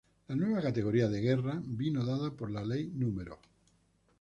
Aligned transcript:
La 0.29 0.35
nueva 0.35 0.63
categoría 0.63 1.07
de 1.07 1.21
Guerra 1.21 1.61
vino 1.63 2.03
dada 2.03 2.31
por 2.33 2.49
la 2.49 2.65
ley 2.65 2.91
no. 2.95 3.13